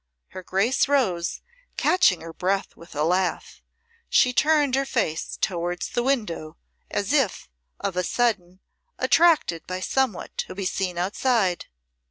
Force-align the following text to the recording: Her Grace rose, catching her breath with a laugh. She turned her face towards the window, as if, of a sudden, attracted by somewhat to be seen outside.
Her 0.29 0.41
Grace 0.41 0.87
rose, 0.87 1.41
catching 1.77 2.21
her 2.21 2.33
breath 2.33 2.75
with 2.75 2.95
a 2.95 3.03
laugh. 3.03 3.61
She 4.09 4.33
turned 4.33 4.73
her 4.73 4.83
face 4.83 5.37
towards 5.39 5.89
the 5.89 6.01
window, 6.01 6.57
as 6.89 7.13
if, 7.13 7.47
of 7.79 7.95
a 7.95 8.01
sudden, 8.03 8.61
attracted 8.97 9.67
by 9.67 9.79
somewhat 9.81 10.35
to 10.39 10.55
be 10.55 10.65
seen 10.65 10.97
outside. 10.97 11.67